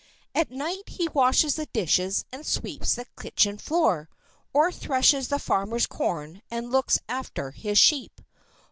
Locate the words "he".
0.87-1.07